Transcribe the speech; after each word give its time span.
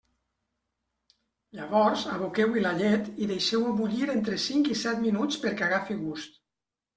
Llavors 1.59 2.05
aboqueu-hi 2.13 2.63
la 2.63 2.71
llet 2.79 3.11
i 3.25 3.27
deixeu-ho 3.33 3.75
bullir 3.83 4.09
entre 4.15 4.41
cinc 4.47 4.71
i 4.77 4.79
set 4.81 5.05
minuts 5.05 5.39
perquè 5.45 5.69
agafi 5.69 6.01
gust. 6.01 6.43